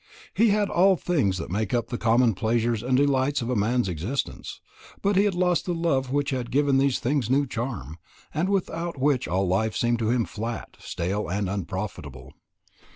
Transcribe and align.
He 0.33 0.47
had 0.49 0.67
all 0.67 0.95
things 0.95 1.37
that 1.37 1.51
make 1.51 1.75
up 1.75 1.89
the 1.89 1.97
common 1.99 2.33
pleasures 2.33 2.81
and 2.81 2.97
delights 2.97 3.43
of 3.43 3.51
a 3.51 3.55
man's 3.55 3.87
existence; 3.87 4.59
but 5.03 5.15
he 5.15 5.25
had 5.25 5.35
lost 5.35 5.67
the 5.67 5.75
love 5.75 6.11
which 6.11 6.31
had 6.31 6.49
given 6.49 6.79
these 6.79 6.97
things 6.97 7.29
a 7.29 7.31
new 7.31 7.45
charm, 7.45 7.99
and 8.33 8.49
without 8.49 8.97
which 8.97 9.27
all 9.27 9.47
life 9.47 9.75
seemed 9.75 9.99
to 9.99 10.09
him 10.09 10.25
flat, 10.25 10.75
stale, 10.79 11.29
and 11.29 11.47
unprofitable. 11.47 12.33